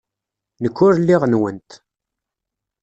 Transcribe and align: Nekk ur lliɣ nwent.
Nekk 0.63 0.77
ur 0.85 0.93
lliɣ 1.01 1.21
nwent. 1.27 1.71